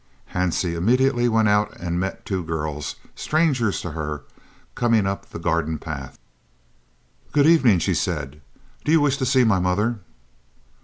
Hansie 0.33 0.73
immediately 0.75 1.29
went 1.29 1.47
out 1.47 1.77
and 1.79 1.99
met 1.99 2.25
two 2.25 2.43
girls, 2.43 2.95
strangers 3.13 3.81
to 3.81 3.91
her, 3.91 4.23
coming 4.73 5.05
up 5.05 5.29
the 5.29 5.37
garden 5.37 5.77
path. 5.77 6.17
"Good 7.31 7.45
evening," 7.45 7.77
she 7.77 7.93
said. 7.93 8.41
"Do 8.83 8.91
you 8.91 8.99
wish 8.99 9.17
to 9.17 9.27
see 9.27 9.43
my 9.43 9.59
mother?" 9.59 9.99